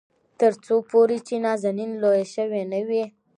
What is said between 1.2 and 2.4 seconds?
چې نازنين لويه